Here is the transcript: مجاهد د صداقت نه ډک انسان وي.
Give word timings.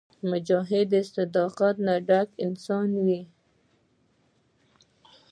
مجاهد 0.31 0.85
د 0.93 0.95
صداقت 1.13 1.75
نه 1.87 1.95
ډک 2.07 2.29
انسان 2.45 2.89
وي. 3.03 3.21